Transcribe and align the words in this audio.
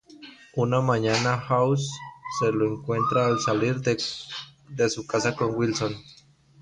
Una 0.55 0.81
mañana 0.81 1.37
House 1.37 1.87
se 2.39 2.51
lo 2.51 2.65
encuentra 2.65 3.27
al 3.27 3.39
salir 3.39 3.81
de 3.81 4.89
su 4.89 5.05
casa 5.05 5.35
con 5.35 5.53
Wilson. 5.53 5.93